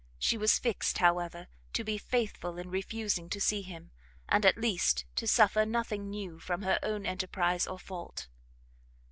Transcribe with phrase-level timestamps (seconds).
[0.17, 3.91] She was fixt, however, to be faithful in refusing to see him,
[4.27, 8.27] and at least to suffer nothing new from her own enterprize or fault.